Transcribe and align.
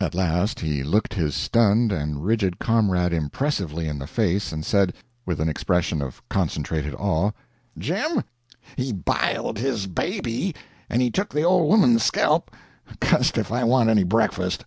At 0.00 0.14
last 0.14 0.60
he 0.60 0.82
looked 0.82 1.12
his 1.12 1.34
stunned 1.34 1.92
and 1.92 2.24
rigid 2.24 2.58
comrade 2.58 3.12
impressively 3.12 3.86
in 3.86 3.98
the 3.98 4.06
face, 4.06 4.50
and 4.50 4.64
said, 4.64 4.94
with 5.26 5.40
an 5.42 5.48
expression 5.50 6.00
of 6.00 6.26
concentrated 6.30 6.94
awe: 6.94 7.32
"Jim, 7.76 8.22
he 8.76 8.94
b'iled 8.94 9.58
his 9.58 9.86
baby, 9.86 10.54
and 10.88 11.02
he 11.02 11.10
took 11.10 11.28
the 11.34 11.42
old 11.42 11.70
'oman's 11.74 12.02
skelp. 12.02 12.50
Cuss'd 12.98 13.36
if 13.36 13.52
I 13.52 13.62
want 13.64 13.90
any 13.90 14.04
breakfast!" 14.04 14.64